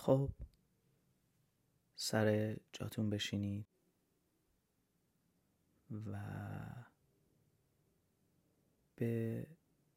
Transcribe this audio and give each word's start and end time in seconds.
خب 0.00 0.30
سر 1.96 2.56
جاتون 2.72 3.10
بشینید 3.10 3.66
و 5.90 6.18
به 8.96 9.46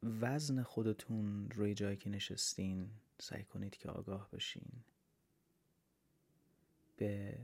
وزن 0.04 0.64
خودتون 0.64 1.50
روی 1.50 1.74
جایی 1.74 1.98
که 1.98 2.10
نشستین 2.10 2.92
سعی 3.20 3.44
کنید 3.44 3.76
که 3.78 3.90
آگاه 3.90 4.30
بشین. 4.32 4.84
به 6.98 7.40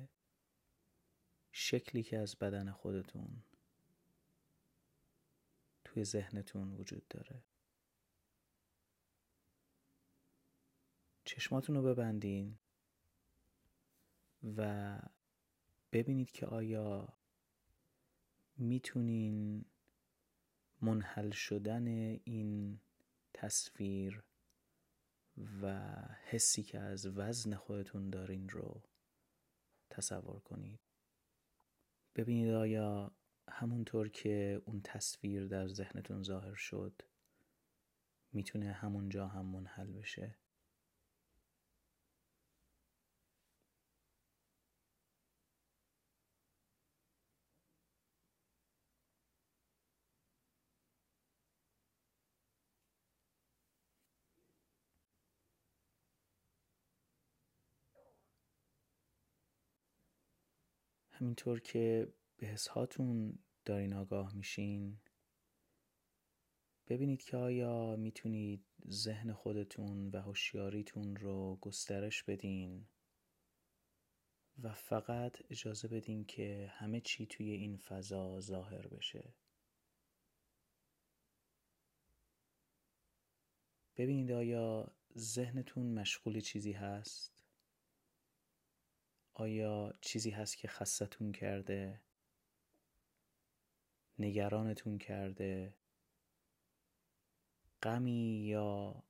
شکلی 1.52 2.04
که 2.04 2.18
از 2.18 2.36
بدن 2.36 2.72
خودتون 2.72 3.44
توی 5.86 6.04
ذهنتون 6.04 6.74
وجود 6.74 7.08
داره. 7.08 7.42
چشماتون 11.30 11.76
رو 11.76 11.84
ببندین 11.84 12.58
و 14.58 15.00
ببینید 15.92 16.32
که 16.32 16.46
آیا 16.46 17.14
می‌تونین 18.58 19.66
منحل 20.82 21.30
شدن 21.32 21.88
این 22.24 22.80
تصویر 23.34 24.24
و 25.62 25.92
حسی 26.24 26.64
که 26.64 26.80
از 26.80 27.06
وزن 27.06 27.56
خودتون 27.56 28.10
دارین 28.10 28.50
رو 28.50 28.82
تصور 29.90 30.40
کنید. 30.40 30.80
ببینید 32.16 32.54
آیا 32.54 33.12
همونطور 33.50 34.10
که 34.10 34.62
اون 34.66 34.82
تصویر 34.82 35.48
در 35.48 35.68
ذهنتون 35.68 36.24
ظاهر 36.24 36.56
شد 36.56 37.02
می‌تونه 38.34 38.72
همونجا 38.72 39.28
هم 39.28 39.46
منحل 39.46 39.92
بشه. 39.92 40.36
همینطور 61.20 61.60
که 61.60 62.14
به 62.38 62.48
حسهاتون 62.48 63.40
دارین 63.66 63.94
آگاه 63.94 64.36
میشین 64.36 64.98
ببینید 66.88 67.24
که 67.24 67.38
آیا 67.38 67.96
می‌تونید 67.96 68.66
ذهن 68.90 69.34
خودتون 69.34 70.10
و 70.10 70.22
هوشیاریتون 70.22 71.16
رو 71.16 71.56
گسترش 71.62 72.24
بدین 72.24 72.88
و 74.64 74.74
فقط 74.74 75.38
اجازه 75.50 75.88
بدین 75.88 76.26
که 76.26 76.72
همه 76.74 77.02
چی 77.02 77.26
توی 77.26 77.52
این 77.52 77.78
فضا 77.78 78.40
ظاهر 78.40 78.88
بشه. 78.88 79.34
ببینید 83.98 84.32
آیا 84.32 84.92
ذهنتون 85.18 85.94
مشغول 85.94 86.40
چیزی 86.40 86.72
هست؟ 86.72 87.39
آیا 89.40 89.94
چیزی 90.02 90.30
هست 90.30 90.58
که 90.58 90.68
خستتون 90.68 91.32
کرده؟ 91.32 92.02
نگرانتون 94.20 94.98
کرده؟ 94.98 95.74
غمی 97.84 98.46
یا 98.46 99.04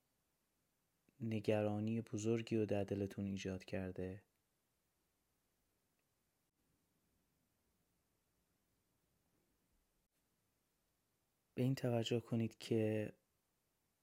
نگرانی 1.22 2.02
بزرگی 2.02 2.58
رو 2.58 2.66
در 2.66 2.84
دلتون 2.84 3.26
ایجاد 3.26 3.64
کرده؟ 3.66 4.24
به 11.54 11.64
این 11.64 11.76
توجه 11.76 12.20
کنید 12.20 12.58
که 12.58 13.14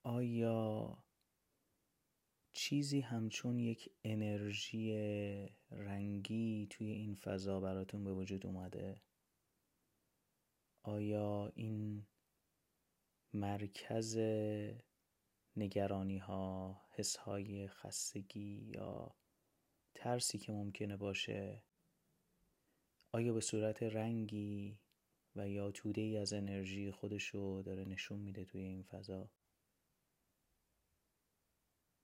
آیا 0.03 0.99
چیزی 2.57 3.01
همچون 3.01 3.59
یک 3.59 3.91
انرژی 4.05 4.93
رنگی 5.71 6.67
توی 6.71 6.91
این 6.91 7.15
فضا 7.15 7.61
براتون 7.61 8.05
به 8.05 8.13
وجود 8.13 8.47
اومده؟ 8.47 9.03
آیا 10.83 11.53
این 11.55 12.07
مرکز 13.33 14.19
نگرانی 15.57 16.19
ها 16.19 16.81
حس 16.91 17.17
های 17.17 17.69
خستگی 17.69 18.71
یا 18.75 19.15
ترسی 19.95 20.39
که 20.39 20.53
ممکنه 20.53 20.97
باشه 20.97 21.63
آیا 23.13 23.33
به 23.33 23.41
صورت 23.41 23.83
رنگی 23.83 24.79
و 25.37 25.49
یا 25.49 25.71
توده 25.71 26.01
ای 26.01 26.17
از 26.17 26.33
انرژی 26.33 26.91
خودشو 26.91 27.63
داره 27.67 27.85
نشون 27.85 28.21
میده 28.21 28.45
توی 28.45 28.61
این 28.61 28.83
فضا؟ 28.83 29.31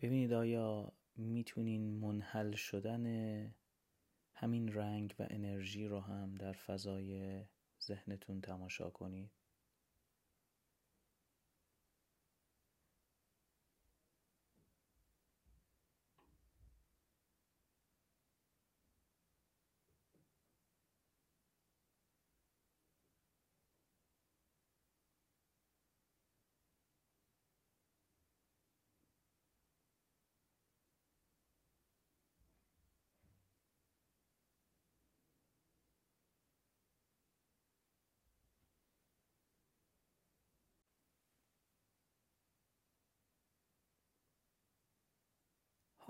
ببینید 0.03 0.33
آیا 0.33 0.93
می‌تونین 1.17 1.99
منحل 2.01 2.53
شدن 2.53 3.05
همین 4.35 4.73
رنگ 4.73 5.15
و 5.19 5.27
انرژی 5.31 5.87
رو 5.87 6.01
هم 6.01 6.35
در 6.35 6.53
فضای 6.53 7.43
ذهنتون 7.83 8.41
تماشا 8.41 8.91
کنید؟ 8.91 9.31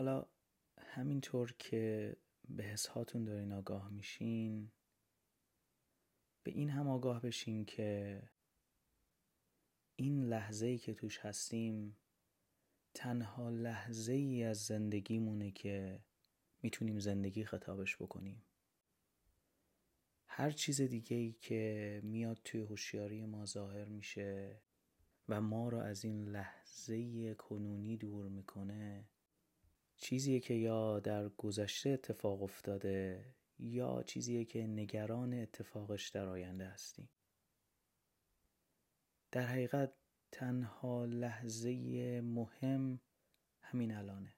حالا 0.03 0.27
همینطور 0.79 1.55
که 1.59 2.17
به 2.49 2.63
حسهاتون 2.63 3.25
دارین 3.25 3.53
آگاه 3.53 3.89
میشین 3.89 4.71
به 6.43 6.51
این 6.51 6.71
هم 6.71 6.89
آگاه 6.89 7.23
بشین 7.23 7.65
که 7.65 8.23
این 9.97 10.25
لحظه 10.25 10.67
ای 10.67 10.79
که 10.79 10.95
توش 10.95 11.19
هستیم 11.19 11.97
تنها 12.95 13.51
لحظه 13.51 14.13
ای 14.13 14.45
از 14.45 14.65
زندگیمونه 14.67 15.51
که 15.51 16.05
می‌تونیم 16.63 16.99
زندگی 16.99 17.45
خطابش 17.45 17.97
بکنیم. 17.97 18.43
هر 20.27 20.51
چیز 20.51 20.81
دیگه 20.81 21.17
ای 21.17 21.33
که 21.33 22.01
میاد 22.05 22.41
توی 22.45 22.61
هوشیاری 22.61 23.27
ما 23.27 23.45
ظاهر 23.45 23.85
میشه 23.85 24.61
و 25.29 25.41
ما 25.41 25.69
رو 25.69 25.79
از 25.79 26.05
این 26.05 26.29
لحظه 26.29 27.35
کنونی 27.35 27.97
دور 27.97 28.29
می‌کنه 28.29 29.09
چیزیه 30.03 30.41
که 30.41 30.55
یا 30.55 31.01
در 31.01 31.29
گذشته 31.29 31.91
اتفاق 31.91 32.43
افتاده 32.43 33.25
یا 33.59 34.03
چیزیه 34.03 34.45
که 34.45 34.67
نگران 34.67 35.35
اتفاقش 35.35 36.09
در 36.09 36.27
آینده 36.27 36.67
هستیم؟ 36.67 37.11
در 39.33 39.43
حقیقت 39.47 39.93
تنها 40.33 41.05
لحظه 41.05 42.21
مهم 42.21 43.01
همین 43.61 43.95
الانه. 43.95 44.35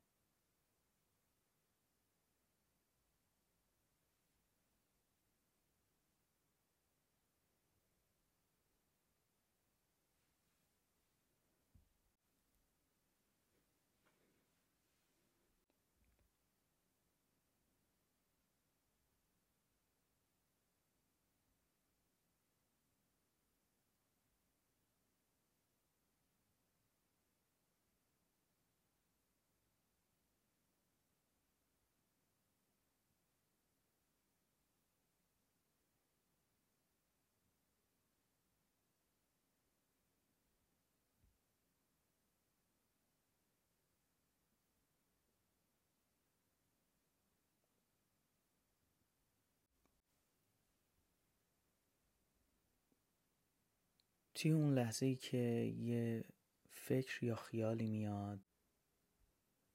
توی 54.34 54.51
اون 54.51 54.75
لحظه 54.75 55.07
ای 55.07 55.16
که 55.16 55.36
یه 55.78 56.25
فکر 56.71 57.25
یا 57.25 57.36
خیالی 57.36 57.86
میاد 57.86 58.41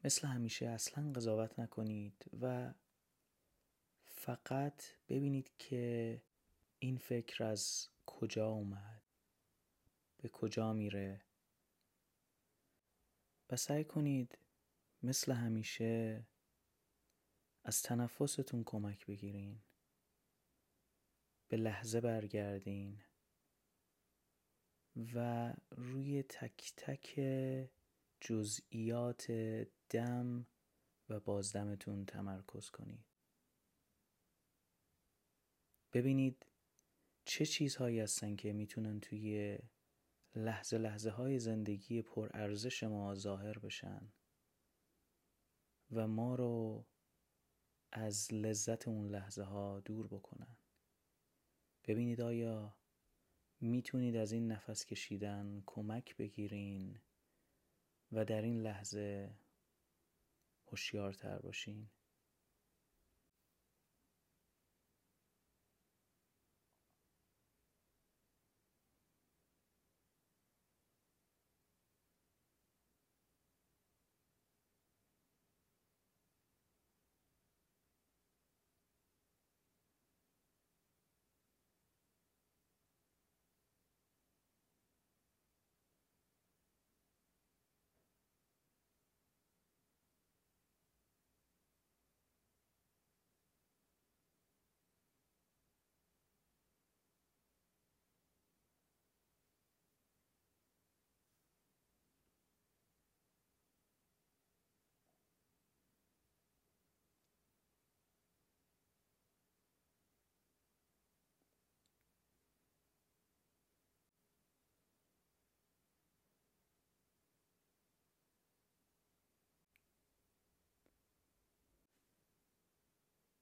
مثل 0.03 0.27
همیشه 0.27 0.65
اصلا 0.67 1.11
قضاوت 1.11 1.59
نکنید 1.59 2.25
و 2.41 2.73
فقط 4.05 4.83
ببینید 5.09 5.51
که 5.57 6.21
این 6.79 6.97
فکر 6.97 7.43
از 7.43 7.87
کجا 8.05 8.47
اومد 8.47 9.01
به 10.17 10.29
کجا 10.29 10.73
میره 10.73 11.21
و 13.49 13.55
سعی 13.55 13.83
کنید 13.83 14.37
مثل 15.03 15.31
همیشه 15.31 16.23
از 17.63 17.81
تنفستون 17.81 18.63
کمک 18.63 19.05
بگیرین 19.05 19.59
به 21.47 21.57
لحظه 21.57 22.01
برگردین. 22.01 23.01
و 25.15 25.53
روی 25.71 26.23
تک 26.23 26.73
تک 26.77 27.19
جزئیات 28.21 29.31
دم 29.89 30.47
و 31.09 31.19
بازدمتون 31.19 32.05
تمرکز 32.05 32.69
کنید. 32.69 33.05
ببینید 35.93 36.45
چه 37.25 37.45
چیزهایی 37.45 37.99
هستن 37.99 38.35
که 38.35 38.53
می‌تونن 38.53 38.99
توی 38.99 39.57
لحظه 40.35 40.77
لحظه 40.77 41.09
های 41.09 41.39
زندگی 41.39 42.01
پر 42.01 42.29
ارزش 42.33 42.83
ما 42.83 43.15
ظاهر 43.15 43.59
بشن 43.59 44.11
و 45.91 46.07
ما 46.07 46.35
رو 46.35 46.85
از 47.91 48.33
لذت 48.33 48.87
اون 48.87 49.09
لحظه 49.09 49.43
ها 49.43 49.79
دور 49.79 50.07
بکنن. 50.07 50.57
ببینید 51.83 52.21
آیا 52.21 52.78
می‌تونید 53.61 54.15
از 54.15 54.31
این 54.31 54.51
نفس 54.51 54.85
کشیدن 54.85 55.63
کمک 55.65 56.17
بگیرین 56.17 56.99
و 58.11 58.25
در 58.25 58.41
این 58.41 58.61
لحظه 58.61 59.35
هوشیارتر 60.67 61.39
باشین. 61.39 61.89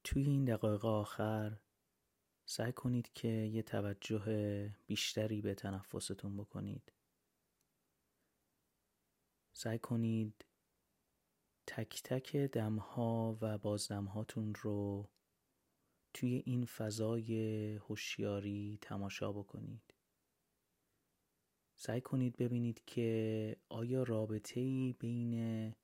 توی 0.08 0.22
این 0.22 0.44
دقایق 0.44 0.84
آخر 0.84 1.60
سعی 2.44 2.72
کنید 2.72 3.12
که 3.12 3.28
یه 3.28 3.62
توجه 3.62 4.74
بیشتری 4.86 5.40
به 5.40 5.54
تنفستون 5.54 6.36
بکنید. 6.36 6.92
سعی 9.52 9.78
کنید 9.78 10.44
تک 11.66 12.02
تک 12.04 12.36
دمها 12.36 13.38
و 13.40 13.58
بازدمهاتون 13.58 14.54
رو 14.54 15.08
توی 16.14 16.42
این 16.46 16.64
فضای 16.64 17.74
هوشیاری 17.74 18.78
تماشا 18.82 19.32
بکنید. 19.32 19.94
سعی 21.76 22.00
کنید 22.00 22.36
ببینید 22.36 22.84
که 22.84 23.56
آیا 23.68 24.02
رابطه 24.02 24.60
ای 24.60 24.92
بین 24.98 25.74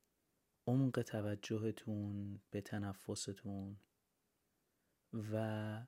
عمق 0.66 1.02
توجهتون 1.02 2.40
به 2.50 2.60
تنفستون 2.60 3.76
و 5.32 5.86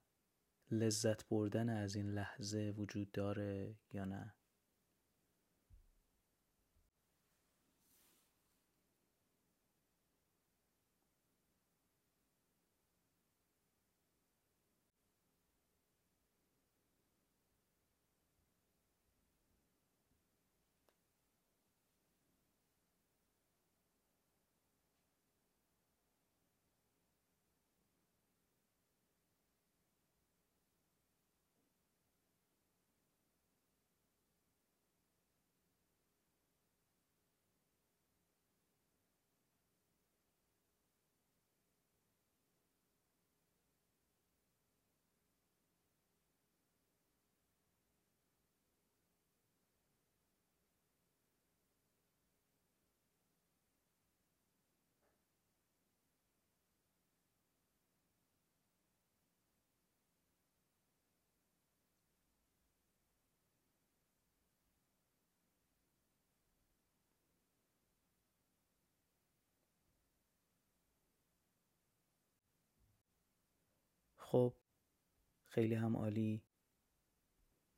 لذت 0.71 1.29
بردن 1.29 1.69
از 1.69 1.97
این 1.97 2.11
لحظه 2.11 2.75
وجود 2.77 3.13
داره 3.13 3.75
یا 3.93 4.05
نه؟ 4.05 4.35
خب 74.29 74.55
خیلی 75.45 75.75
هم 75.75 75.97
عالی. 75.97 76.43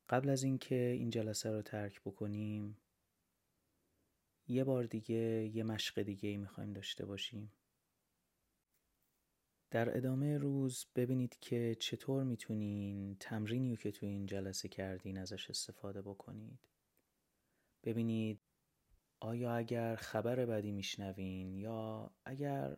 قبل 0.09 0.29
از 0.29 0.43
اینکه 0.43 0.75
این 0.75 1.09
جلسه 1.09 1.51
رو 1.51 1.61
ترک 1.61 2.01
بکنیم 2.01 2.77
یه 4.47 4.63
بار 4.63 4.83
دیگه 4.83 5.51
یه 5.55 5.63
مشق 5.63 6.01
دیگه 6.01 6.29
ای 6.29 6.37
می‌خوایم 6.37 6.73
داشته 6.73 7.05
باشیم. 7.05 7.51
در 9.71 9.97
ادامه 9.97 10.37
روز 10.37 10.85
ببینید 10.95 11.39
که 11.39 11.75
چطور 11.79 12.23
می‌تونین 12.23 13.15
تمرینی 13.19 13.75
که 13.77 13.91
تو 13.91 14.05
این 14.05 14.25
جلسه 14.25 14.69
کردین 14.69 15.17
ازش 15.17 15.49
استفاده 15.49 16.01
بکنید. 16.01 16.59
ببینید 17.83 18.39
آیا 19.19 19.55
اگر 19.55 19.95
خبر 19.95 20.45
بدی 20.45 20.71
میشنوین 20.71 21.55
یا 21.55 22.11
اگر 22.25 22.77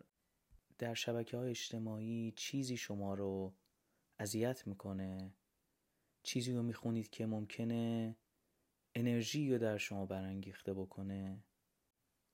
در 0.82 0.94
شبکه 0.94 1.38
های 1.38 1.50
اجتماعی 1.50 2.34
چیزی 2.36 2.78
شما 2.78 3.14
رو 3.14 3.54
اذیت 4.20 4.68
می‌کنه. 4.68 5.34
چیزی 6.24 6.54
رو 6.54 6.64
می‌خونید 6.64 7.10
که 7.10 7.26
ممکنه 7.26 8.16
انرژی 8.96 9.52
رو 9.52 9.58
در 9.58 9.78
شما 9.78 10.06
برانگیخته 10.06 10.74
بکنه. 10.74 11.44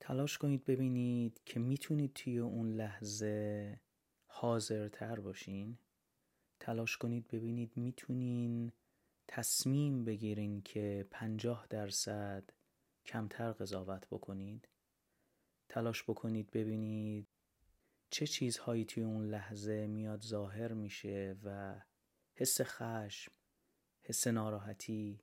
تلاش 0.00 0.38
کنید 0.38 0.64
ببینید 0.64 1.40
که 1.44 1.60
می‌تونید 1.60 2.12
توی 2.12 2.38
اون 2.38 2.72
لحظه 2.72 3.80
حاضرتر 4.26 5.20
باشین. 5.20 5.78
تلاش 6.60 6.96
کنید 6.96 7.28
ببینید 7.28 7.76
می‌تونین 7.76 8.72
تصمیم 9.28 10.04
بگیرین 10.04 10.62
که 10.62 11.08
پنجاه 11.10 11.66
درصد 11.70 12.50
کمتر 13.06 13.52
قضاوت 13.52 14.06
بکنید. 14.10 14.68
تلاش 15.68 16.02
بکنید 16.02 16.50
ببینید 16.50 17.28
چه 18.10 18.26
چیزهایی 18.26 18.84
توی 18.84 19.02
اون 19.02 19.26
لحظه 19.26 19.86
میاد 19.86 20.22
ظاهر 20.22 20.72
میشه 20.72 21.36
و 21.44 21.80
حس 22.34 22.60
خشم، 22.60 23.32
حس 24.02 24.26
ناراحتی 24.26 25.20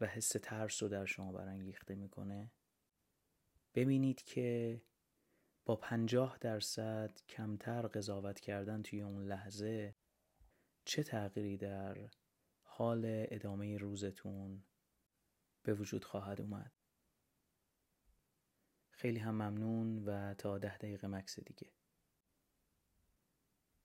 و 0.00 0.06
حس 0.06 0.28
ترس 0.42 0.82
رو 0.82 0.88
در 0.88 1.04
شما 1.04 1.32
برانگیخته 1.32 1.94
می‌کنه؟ 1.94 2.50
ببینید 3.74 4.22
که 4.22 4.80
با 5.64 5.76
پنجاه 5.76 6.38
درصد 6.40 7.20
کمتر 7.28 7.86
قضاوت 7.86 8.40
کردن 8.40 8.82
توی 8.82 9.02
اون 9.02 9.24
لحظه 9.24 9.94
چه 10.84 11.02
تغییری 11.02 11.56
در 11.56 12.10
حال 12.62 13.02
ادامه 13.06 13.76
روزتون 13.76 14.64
به 15.62 15.74
وجود 15.74 16.04
خواهد 16.04 16.40
اومد؟ 16.40 16.72
خیلی 18.90 19.18
هم 19.18 19.34
ممنون 19.34 19.98
و 19.98 20.34
تا 20.34 20.58
ده 20.58 20.76
دقیقه 20.76 21.06
مکس 21.06 21.40
دیگه. 21.40 21.77